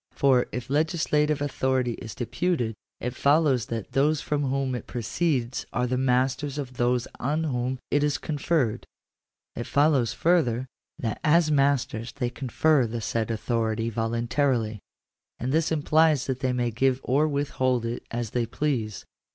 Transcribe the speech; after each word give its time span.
For, 0.13 0.47
if 0.51 0.67
legislative 0.67 1.43
authority 1.43 1.93
is 2.01 2.15
deputed, 2.15 2.73
it 2.99 3.13
follows 3.15 3.67
that 3.67 3.91
those 3.91 4.19
from 4.19 4.45
whom 4.45 4.73
it 4.73 4.87
proceeds 4.87 5.67
are 5.71 5.85
the 5.85 5.95
masters 5.95 6.57
of 6.57 6.77
those 6.77 7.07
on 7.19 7.43
whom 7.43 7.77
it 7.91 8.03
is 8.03 8.17
conferred: 8.17 8.87
it 9.55 9.67
follows 9.67 10.11
further, 10.11 10.65
that 10.97 11.19
as 11.23 11.51
masters 11.51 12.13
they 12.13 12.31
confer 12.31 12.87
the 12.87 12.99
said 12.99 13.29
authority 13.29 13.91
voluntarily: 13.91 14.79
and 15.37 15.51
this 15.51 15.71
implies 15.71 16.25
that 16.25 16.39
they 16.39 16.51
may 16.51 16.71
give 16.71 16.99
or 17.03 17.27
withhold 17.27 17.85
it 17.85 18.01
as 18.09 18.31
they 18.31 18.47
please. 18.47 19.05